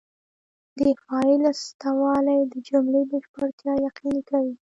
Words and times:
د 0.79 0.81
فاعل 1.03 1.43
سته 1.63 1.89
والى 2.01 2.37
د 2.51 2.53
جملې 2.67 3.01
بشپړتیا 3.11 3.73
یقیني 3.87 4.21
کوي. 4.29 4.53